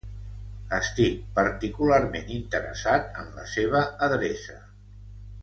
Estic 0.77 1.19
particularment 1.39 2.33
interessat 2.37 3.07
en 3.25 3.31
la 3.37 3.47
seva 3.53 3.83
adreça. 4.09 4.59